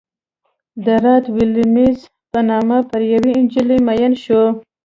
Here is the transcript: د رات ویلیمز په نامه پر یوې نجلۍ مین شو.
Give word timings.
د 0.85 0.87
رات 1.03 1.25
ویلیمز 1.35 1.99
په 2.31 2.39
نامه 2.49 2.77
پر 2.89 3.01
یوې 3.13 3.31
نجلۍ 3.43 3.79
مین 3.87 4.13
شو. 4.23 4.43